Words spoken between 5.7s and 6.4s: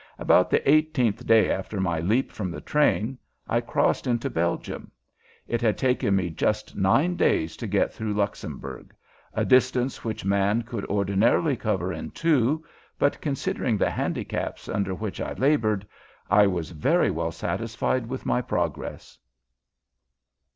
taken me